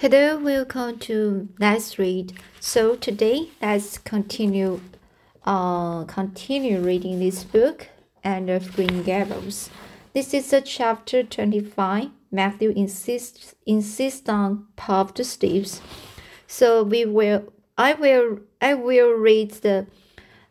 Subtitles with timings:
[0.00, 2.32] Hello, welcome to Let's Read.
[2.60, 4.80] So today, let's continue,
[5.44, 7.88] uh, continue reading this book
[8.22, 9.70] Anne of Green Gables.
[10.14, 12.10] This is a chapter twenty-five.
[12.30, 15.80] Matthew insists insists on puffed sleeves.
[16.46, 19.88] So we will, I will, I will read the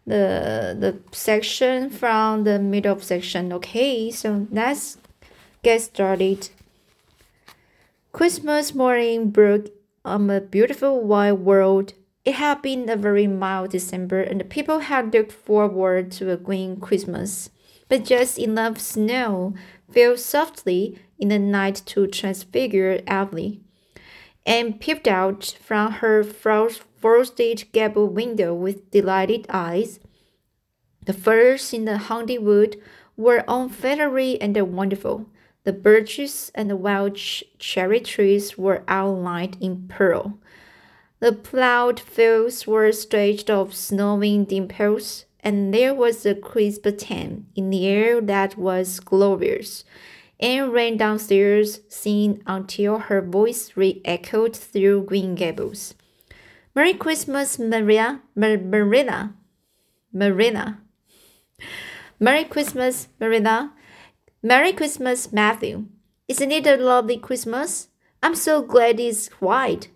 [0.05, 3.54] the the section from the middle of section.
[3.54, 4.98] Okay, so let's
[5.64, 6.50] get started.
[8.18, 9.68] Christmas morning broke
[10.04, 11.94] on a beautiful white world.
[12.26, 16.35] It had been a very mild December, and the people had looked forward to a
[16.35, 17.52] green Christmas.
[17.90, 19.53] But just enough snow
[19.93, 23.62] fell softly in the night to transfigure Emily,
[24.48, 29.99] and peeped out from her frosted gable window with delighted eyes.
[31.05, 32.81] The firs in the haunted wood
[33.15, 35.27] were unfeathery and wonderful.
[35.67, 40.40] The birches and the wild ch cherry trees were outlined in pearl.
[41.20, 47.70] The plowed fields were stretched of snowing dimples, and there was a crisp tan in
[47.70, 49.84] the air that was glorious.
[50.40, 55.95] Anne ran downstairs, singing until her voice re-echoed through Green Gables.
[56.76, 59.35] Merry Christmas, Maria, Mar Marina,
[60.13, 60.79] Marina.
[62.21, 63.73] Merry Christmas, Marina.
[64.44, 65.88] Merry Christmas, Matthew.
[66.28, 67.88] Isn't it a lovely Christmas?
[68.22, 69.90] I'm so glad it's white.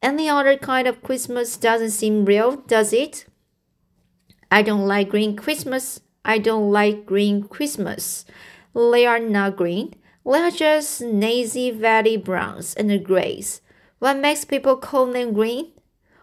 [0.00, 3.26] Any other kind of Christmas doesn't seem real, does it?
[4.48, 6.00] I don't like green Christmas.
[6.24, 8.24] I don't like green Christmas.
[8.74, 9.94] They are not green.
[10.24, 13.60] They are just lazy valley browns and grays.
[13.98, 15.72] What makes people call them green?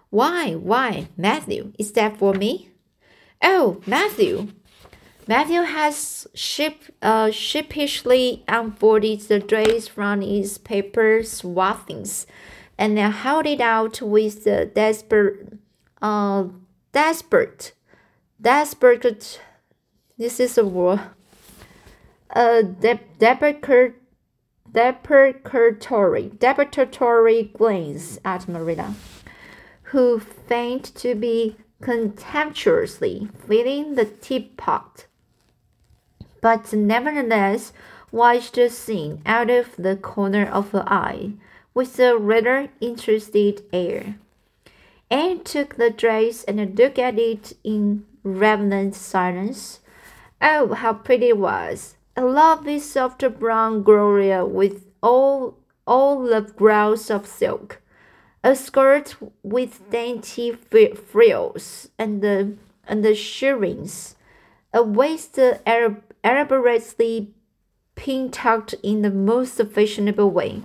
[0.09, 2.69] Why, why, Matthew, is that for me?
[3.43, 4.49] Oh, Matthew,
[5.31, 12.27] Matthew has sheep, uh, sheepishly unfolded the dress from its paper swathings
[12.77, 15.53] and then held it out with the desperate,
[16.01, 16.47] uh,
[16.91, 17.71] desperate,
[18.41, 19.39] desperate,
[20.17, 20.99] this is a word,
[22.31, 23.93] a de deprecatory,
[26.39, 28.95] deprecatory, glance at Marina,
[29.83, 35.05] who feigned to be contemptuously filling the teapot
[36.41, 37.71] but nevertheless
[38.11, 41.31] watched the scene out of the corner of her eye
[41.73, 44.15] with a rather interested air.
[45.09, 49.79] Anne took the dress and looked at it in reverent silence.
[50.41, 51.95] Oh, how pretty it was!
[52.15, 55.57] A lovely soft brown gloria with all
[55.87, 57.81] all the grouse of silk,
[58.43, 62.53] a skirt with dainty frills and the
[62.87, 64.15] and the shirrings,
[64.73, 67.33] a waist Arab elaborately
[67.95, 70.61] pin tucked in the most fashionable way,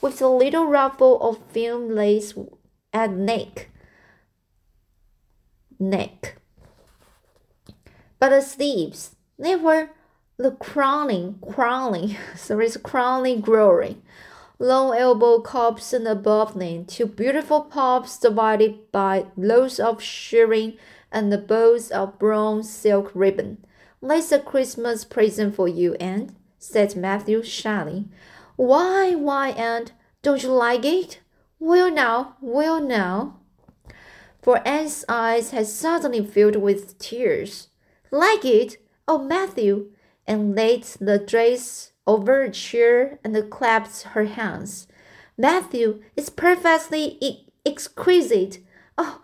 [0.00, 2.34] with a little ruffle of film lace
[2.92, 3.68] at neck.
[5.78, 6.40] Neck.
[8.18, 9.90] But the sleeves, they were
[10.38, 13.98] the crowning, crowning, sorry, crowning glory.
[14.58, 20.78] Long elbow cups and above them, two beautiful pops divided by rows of shirring
[21.12, 23.58] and the bows of brown silk ribbon.
[24.08, 28.06] That's a Christmas present for you, Anne, said Matthew shyly.
[28.54, 29.88] Why, why, Anne?
[30.22, 31.18] Don't you like it?
[31.58, 33.40] Well, now, well, now.
[34.40, 37.66] For Anne's eyes had suddenly filled with tears.
[38.12, 38.76] Like it?
[39.08, 39.90] Oh, Matthew!
[40.24, 44.86] Anne laid the dress over a chair and clapped her hands.
[45.36, 48.60] Matthew, it's perfectly e exquisite.
[48.96, 49.20] Oh,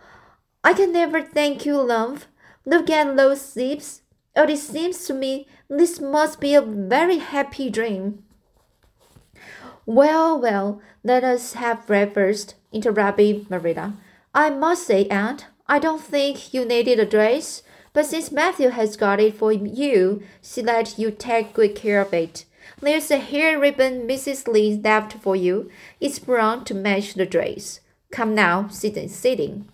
[0.65, 2.27] I can never thank you, love.
[2.67, 4.02] Look at those sleeves.
[4.35, 8.25] Oh, it seems to me this must be a very happy dream.
[9.85, 13.95] Well, well, let us have breakfast, interrupted Marilla.
[14.35, 17.63] I must say, Anne, I don't think you needed a dress,
[17.93, 22.15] but since Matthew has got it for you, see that you take good care of
[22.15, 22.47] it.
[22.81, 24.49] There's a hair ribbon Mrs.
[24.49, 25.71] Lee left for you.
[26.01, 27.81] It's brown to match the dress.
[28.11, 29.69] Come now, sit sitting.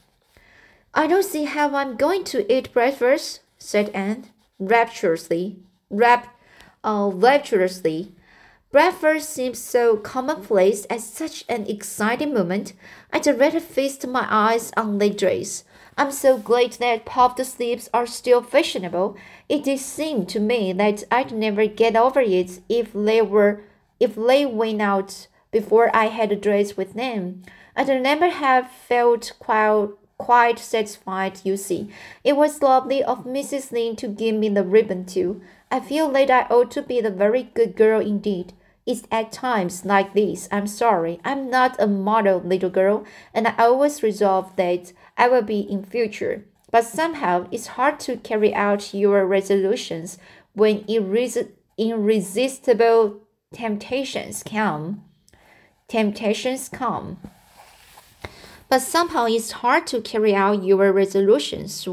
[0.95, 5.59] I don't see how I'm going to eat breakfast, said Anne rapturously,
[5.91, 6.37] rap,
[6.85, 8.13] uh, rapturously.
[8.71, 12.75] Breakfast seems so commonplace at such an exciting moment.
[13.13, 15.65] I'd rather feast my eyes on the dress.
[15.97, 19.17] I'm so glad that puffed sleeves are still fashionable.
[19.49, 23.63] It did seem to me that I'd never get over it if they were
[23.99, 27.43] if they went out before I had a dress with them.
[27.75, 29.89] I'd never have felt quite
[30.19, 31.89] quite satisfied, you see.
[32.25, 33.73] It was lovely of Mrs.
[33.73, 35.41] Lynde to give me the ribbon too.
[35.71, 38.53] I feel that I ought to be the very good girl indeed.
[38.85, 40.49] It's at times like this.
[40.51, 41.21] I'm sorry.
[41.25, 43.05] I'm not a model little girl,
[43.35, 46.45] and I always resolve that I will be in future.
[46.71, 50.19] But somehow it's hard to carry out your resolutions
[50.55, 53.21] when irres- irresistible
[53.53, 55.05] temptations come.
[55.87, 57.19] Temptations come.
[58.69, 61.89] But somehow it's hard to carry out your resolutions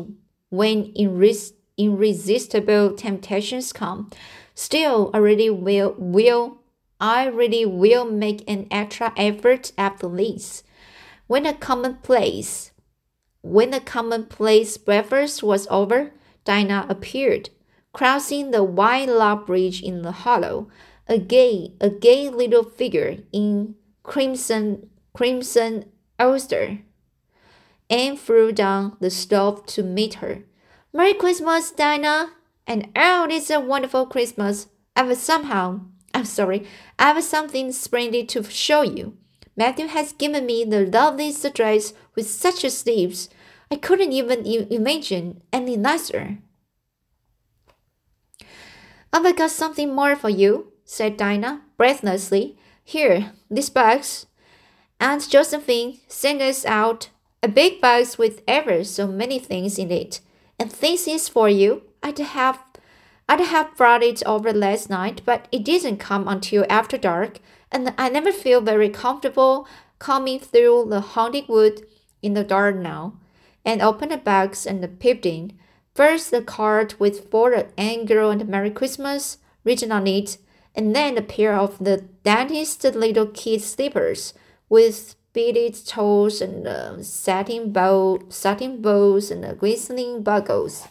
[0.50, 4.10] when irres- irresistible temptations come.
[4.54, 6.60] Still, I really will will
[7.00, 10.64] I really will make an extra effort after this.
[11.28, 12.72] When a commonplace
[13.42, 16.12] when the commonplace breakfast was over,
[16.46, 17.52] Dinah appeared,
[17.94, 20.68] crossing the wide log bridge in the hollow,
[21.08, 25.86] a gay a gay little figure in crimson crimson
[26.20, 26.80] ulster.
[27.90, 30.44] Anne flew down the stove to meet her.
[30.94, 32.32] Merry Christmas, Dinah!
[32.66, 34.68] And oh, it's a wonderful Christmas.
[34.96, 35.82] I've somehow,
[36.14, 36.66] I'm sorry,
[36.98, 39.18] I have something splendid to show you.
[39.58, 43.30] Matthew has given me the loveliest dress with such sleeves.
[43.70, 46.40] I couldn't even imagine any nicer.
[49.14, 52.58] Oh, I've got something more for you, said Dinah breathlessly.
[52.84, 54.26] Here, this box.
[55.00, 57.10] Aunt Josephine sent us out
[57.44, 60.22] a big box with ever so many things in it.
[60.58, 61.84] And this is for you.
[62.02, 62.64] I'd have
[63.28, 67.40] I'd have brought it over last night, but it didn't come until after dark,
[67.72, 69.68] and I never feel very comfortable
[70.00, 71.88] coming through the haunted wood
[72.22, 73.14] in the dark now.
[73.66, 75.54] Anne opened the box and peeped in.
[75.96, 80.38] First the card with for the angel and Merry Christmas written on it,
[80.76, 84.34] and then a pair of the daintiest little kid slippers
[84.70, 90.88] with beaded toes and uh, satin bow, satin bows and uh, glistening buckles.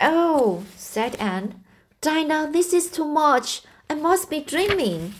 [0.00, 1.62] Oh, said Anne.
[2.00, 3.62] Dinah, this is too much.
[3.90, 5.14] I must be dreaming.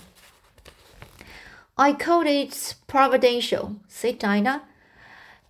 [1.77, 4.62] I call it providential, said Dinah.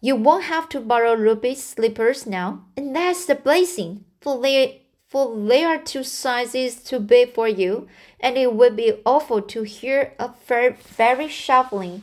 [0.00, 5.36] You won't have to borrow Ruby's slippers now, and that's the blessing, for they for
[5.48, 7.88] they are two sizes too big for you,
[8.20, 12.02] and it would be awful to hear a very, very shuffling.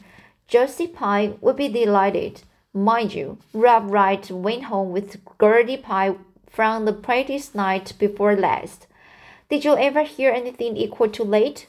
[0.49, 2.41] Josie Pye would be delighted.
[2.73, 6.15] Mind you, Rob Wright went home with Gertie Pye
[6.49, 8.87] from the practice night before last.
[9.49, 11.67] Did you ever hear anything equal to late?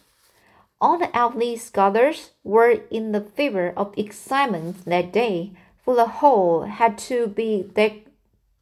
[0.81, 5.53] All the Avonlea scholars were in the fever of excitement that day,
[5.85, 8.05] for the hall had to be de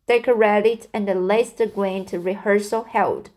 [0.06, 3.30] decorated and the last grand rehearsal held.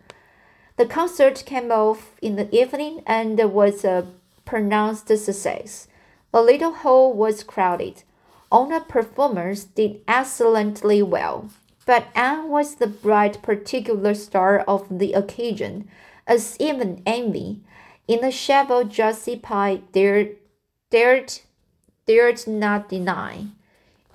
[0.78, 4.08] The concert came off in the evening and was a
[4.46, 5.88] pronounced success.
[6.32, 8.04] The little hall was crowded.
[8.52, 11.50] All the performers did excellently well,
[11.86, 15.88] but Anne was the bright particular star of the occasion,
[16.26, 17.62] as even Envy,
[18.08, 20.36] in the shadow Josie Pye dared,
[20.90, 21.40] dared,
[22.06, 23.48] dared not deny.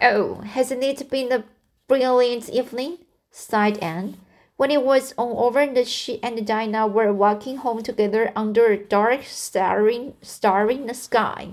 [0.02, 1.44] Oh, hasn't it been a
[1.88, 2.98] brilliant evening?
[3.30, 4.16] sighed Anne.
[4.56, 8.76] When it was all over and she and Dinah were walking home together under a
[8.76, 11.50] dark, starry, starry sky.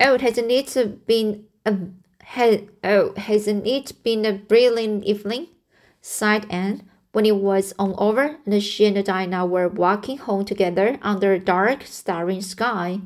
[0.00, 1.76] Oh, hasn't it been a
[2.24, 5.48] has, oh, hasn't it been a brilliant evening?
[6.00, 6.88] sighed Anne.
[7.12, 11.40] When it was all over and she and Dinah were walking home together under a
[11.40, 13.00] dark, starry sky.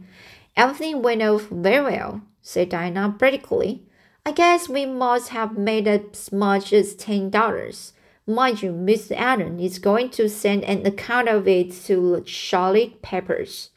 [0.57, 3.83] Everything went off very well, said Dinah practically.
[4.27, 7.93] I guess we must have made as much as ten dollars.
[8.27, 9.15] Mind you, Mr.
[9.15, 13.71] Allan is going to send an account of it to Charlotte Papers.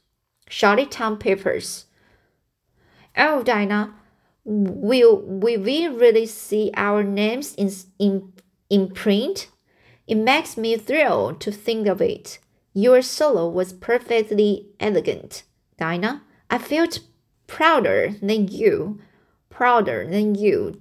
[0.47, 1.87] Charlottetown Papers.
[3.17, 3.93] Oh, Dinah,
[4.45, 8.31] will, will we really see our names in, in,
[8.69, 9.49] in print?
[10.07, 12.39] It makes me thrill to think of it.
[12.73, 15.43] Your solo was perfectly elegant,
[15.77, 16.23] Dinah.
[16.49, 17.01] I felt
[17.47, 19.01] prouder than you
[19.57, 20.79] prouder than you.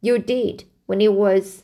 [0.00, 1.62] You did when it was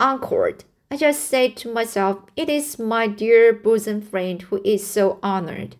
[0.00, 0.64] encored.
[0.90, 5.76] I just said to myself, it is my dear bosom friend who is so honored.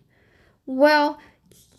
[0.67, 1.17] Well,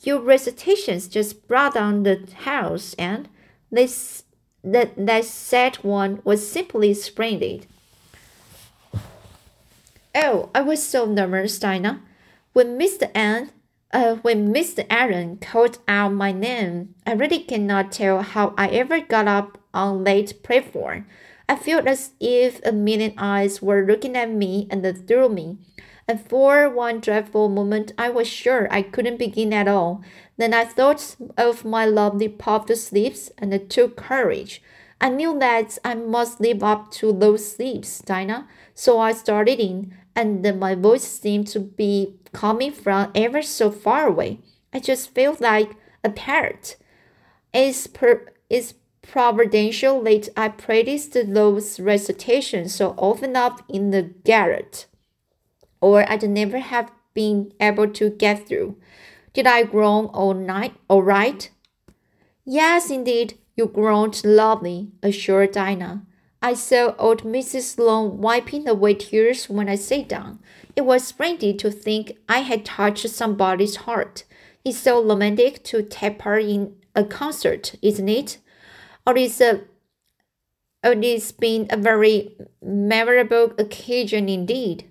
[0.02, 3.28] your recitations just brought down the house, and
[3.70, 4.24] this
[4.64, 7.66] that that sad one was simply splendid.
[10.16, 12.00] Oh, I was so nervous, Dinah.
[12.54, 13.08] When Mr.
[13.14, 13.50] N
[13.92, 14.86] uh, when Mr.
[14.90, 20.04] Aaron called out my name, I really cannot tell how I ever got up on
[20.04, 21.06] late platform.
[21.48, 25.56] I felt as if a million eyes were looking at me and through me.
[26.06, 30.02] And for one dreadful moment, I was sure I couldn't begin at all.
[30.36, 34.62] Then I thought of my lovely puffed sleeves and took courage.
[35.00, 38.48] I knew that I must live up to those sleeves, Dinah.
[38.74, 44.06] So I started in, and my voice seemed to be coming from ever so far
[44.06, 44.40] away.
[44.72, 45.72] I just feel like
[46.04, 46.76] a parrot.
[47.52, 54.86] It's, per, it's providential that I practiced those recitations so often up in the garret,
[55.80, 58.76] or I'd never have been able to get through.
[59.32, 61.50] Did I groan all night all right?
[62.44, 66.02] Yes, indeed, you groaned lovely, assured Dinah.
[66.40, 67.62] I saw old Mrs.
[67.74, 70.38] Sloane wiping away tears when I sat down.
[70.78, 74.22] It was splendid to think I had touched somebody's heart.
[74.64, 78.38] It's so romantic to take part in a concert, isn't it?
[79.04, 79.58] Or is uh,
[80.84, 84.88] a it's been a very memorable occasion indeed.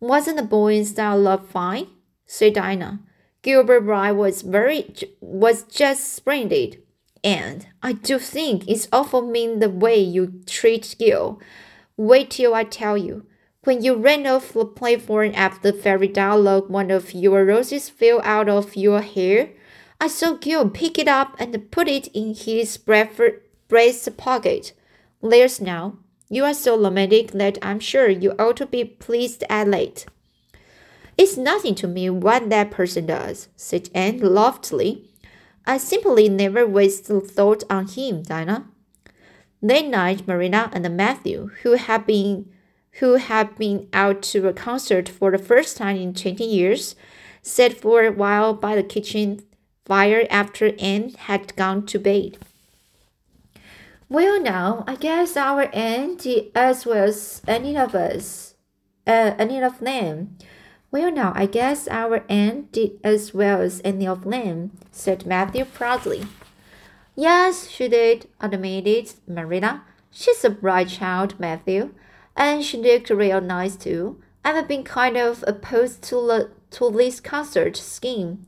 [0.00, 1.88] Wasn't the boys' dialogue fine?
[2.24, 3.00] said Dinah.
[3.42, 6.82] Gilbert Blythe was very was just splendid.
[7.22, 11.42] And I do think it's awful mean the way you treat Gil.
[11.98, 13.26] Wait till I tell you.
[13.64, 18.20] When you ran off the platform after the fairy dialogue, one of your roses fell
[18.22, 19.50] out of your hair.
[19.98, 24.72] I saw Gil pick it up and put it in his breast pocket.
[25.22, 25.96] There's now.
[26.28, 30.04] You are so romantic that I'm sure you ought to be pleased at it.
[31.16, 35.08] It's nothing to me what that person does, said Anne loftily.
[35.64, 38.66] I simply never waste thought on him, Dinah.
[39.62, 42.50] That night, Marina and Matthew, who had been
[43.00, 46.94] who had been out to a concert for the first time in twenty years,
[47.42, 49.44] sat for a while by the kitchen
[49.84, 52.38] fire after Anne had gone to bed.
[54.08, 58.54] Well, now I guess our Anne did as well as any of us,
[59.06, 60.36] uh, any of them.
[60.90, 65.64] Well, now, I guess our Anne did as well as any of them, said Matthew
[65.64, 66.28] proudly.
[67.16, 69.82] Yes, she did, admitted Marina.
[70.12, 71.94] She's a bright child, Matthew,
[72.36, 74.20] and she looked real nice too.
[74.44, 78.46] I've been kind of opposed to the to this concert scheme.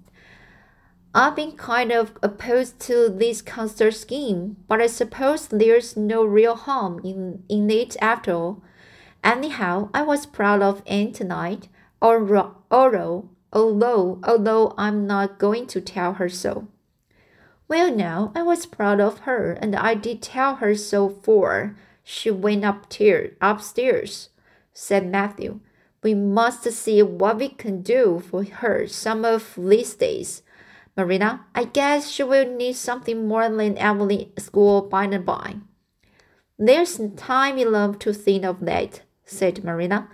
[1.15, 6.57] I've been kind of opposed to this concert scheme, but I suppose there's no real
[6.57, 8.63] harm in, in it after all.
[9.25, 11.69] Anyhow, I was proud of Anne tonight
[12.03, 16.69] although, although, although I'm not going to tell her so.
[17.69, 21.77] Well, now, I was proud of her, and I did tell her so for
[22.09, 22.87] she went up
[23.41, 24.29] upstairs,
[24.73, 25.59] said Matthew.
[26.05, 30.45] We must see what we can do for her some of these days.
[30.97, 35.57] Marina, I guess she will need something more than Emily school by and by.
[36.57, 40.09] There's time enough to think of that, said Marina.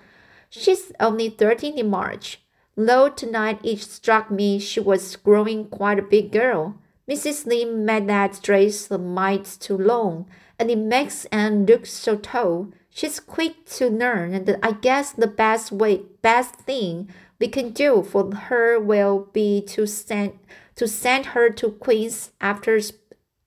[0.48, 2.40] She's only 13 in March.
[2.74, 6.78] Though tonight it struck me she was growing quite a big girl.
[7.06, 7.44] Mrs.
[7.44, 10.26] Lee made that dress mite too long,
[10.62, 12.68] and it makes Anne look so tall.
[12.88, 17.08] She's quick to learn, and I guess the best way, best thing
[17.40, 20.38] we can do for her will be to send
[20.76, 22.78] to send her to Queen's after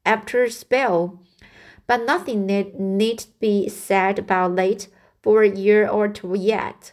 [0.05, 1.21] after spell.
[1.87, 4.89] But nothing need, need be said about it
[5.23, 6.91] for a year or two yet.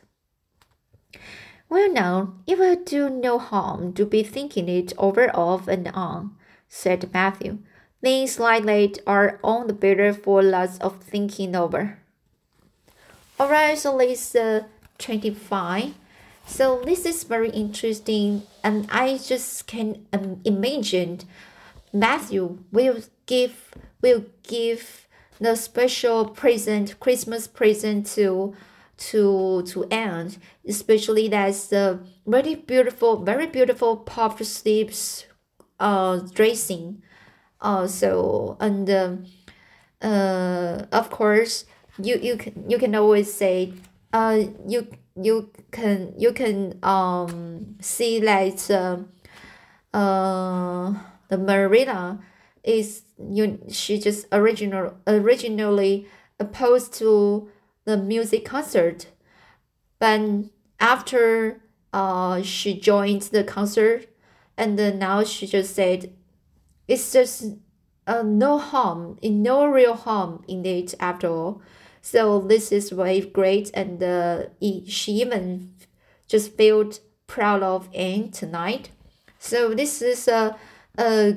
[1.68, 6.36] Well, now, it will do no harm to be thinking it over off and on,
[6.68, 7.58] said Matthew.
[8.02, 11.98] Things like that are all the better for lots of thinking over.
[13.38, 14.64] Alright, so let's uh,
[14.98, 15.94] 25.
[16.46, 21.20] So this is very interesting, and I just can um, imagine
[21.92, 25.06] Matthew will give will give
[25.40, 28.54] the special present, Christmas present to
[29.10, 30.32] to to Anne,
[30.66, 35.26] especially that's the very beautiful, very beautiful puff sleeves
[35.78, 37.02] uh dressing.
[37.62, 39.24] Uh, so and um,
[40.02, 41.64] uh, of course
[42.02, 43.72] you you can you can always say
[44.12, 44.86] uh you
[45.20, 48.98] you can you can um see that uh,
[49.96, 50.94] uh
[51.28, 52.20] the Marina
[52.64, 56.06] is you she just original originally
[56.40, 57.48] opposed to
[57.84, 59.06] the music concert,
[59.98, 60.20] but
[60.80, 61.60] after
[61.92, 64.06] uh she joined the concert,
[64.56, 66.12] and then now she just said,
[66.88, 67.44] it's just
[68.06, 71.62] uh, no harm, in no real harm in it after all.
[72.00, 74.46] So this is very great, and uh,
[74.86, 75.74] she even
[76.26, 78.90] just felt proud of Anne tonight.
[79.38, 80.56] So this is a
[80.98, 81.36] a,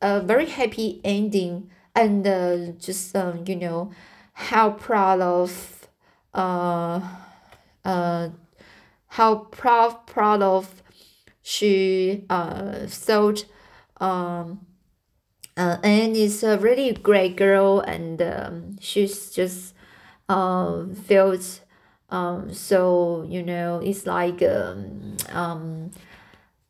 [0.00, 3.90] a very happy ending, and uh, just um, you know,
[4.32, 5.88] how proud of
[6.32, 7.00] uh
[7.84, 8.28] uh
[9.06, 10.82] how proud proud of
[11.42, 13.44] she uh thought
[14.08, 14.66] um
[15.56, 19.74] uh, Anne is a really great girl and um, she's just
[20.28, 21.60] uh, felt
[22.10, 25.90] um, so you know it's like um, um,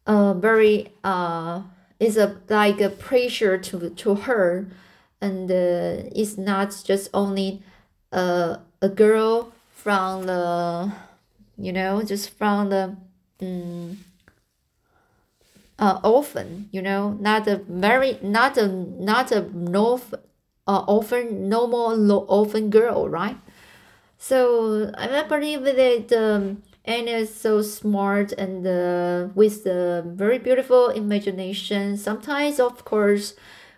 [0.06, 1.62] uh, very uh,
[2.00, 4.66] it's a like a pressure to to her,
[5.20, 7.62] and uh, it's not just only
[8.12, 10.92] a a girl from the
[11.58, 12.96] you know just from the
[13.42, 13.98] um,
[15.78, 20.00] uh, orphan you know not a very not a not a no
[20.66, 23.36] uh, orphan normal orphan girl right
[24.18, 30.88] so I believe that um, Anne is so smart and uh, with a very beautiful
[30.88, 31.96] imagination.
[31.96, 33.34] Sometimes, of course,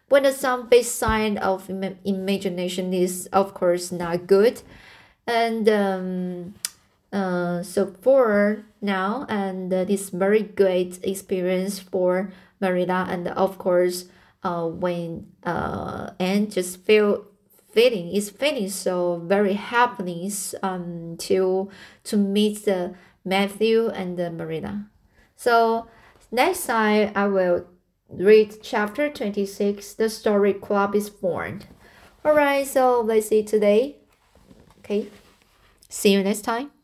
[0.09, 4.63] when the some big sign of Im- imagination is, of course, not good.
[5.27, 6.55] And um,
[7.17, 12.31] uh, so for now, and this very great experience for
[12.61, 14.05] Marilla, and of course,
[14.43, 17.25] uh, when uh, just feel
[17.73, 21.69] feeling is feeling so very happiness um to
[22.05, 22.95] to meet the
[23.25, 24.89] Matthew and Marina.
[25.37, 25.87] So
[26.33, 27.67] next time I will
[28.09, 31.67] read chapter 26 the story club is formed.
[32.25, 33.97] Alright, so let's see today.
[34.79, 35.09] Okay.
[35.91, 36.76] See you next time.